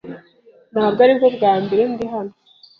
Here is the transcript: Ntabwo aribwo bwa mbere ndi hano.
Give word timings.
Ntabwo 0.71 0.99
aribwo 1.05 1.27
bwa 1.35 1.53
mbere 1.63 1.83
ndi 1.91 2.05
hano. 2.13 2.33